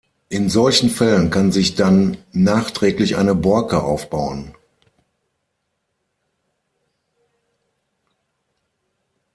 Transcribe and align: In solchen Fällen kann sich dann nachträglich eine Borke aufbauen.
In 0.29 0.49
solchen 0.49 0.89
Fällen 0.89 1.29
kann 1.29 1.51
sich 1.51 1.75
dann 1.75 2.17
nachträglich 2.31 3.17
eine 3.17 3.35
Borke 3.35 3.83
aufbauen. 3.83 4.55